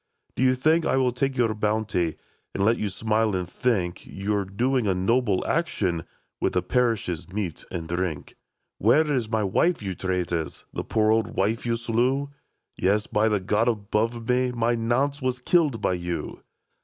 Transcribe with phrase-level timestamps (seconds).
[0.35, 2.15] "Do you think I will take your bounty,
[2.55, 6.05] And let you smile and think You 're doing a noble action
[6.39, 8.35] With the parish's meat and drink?
[8.79, 12.31] Where is my wife, you traitors— The poor old wife you slew?
[12.75, 16.41] Yes, by the God above us, My Nance was killed by you